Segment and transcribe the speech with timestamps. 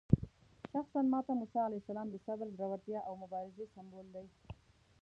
[0.71, 4.27] شخصاً ماته موسی علیه السلام د صبر، زړورتیا او مبارزې سمبول دی.